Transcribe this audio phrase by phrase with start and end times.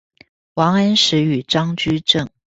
[0.55, 2.27] 王安石與張居正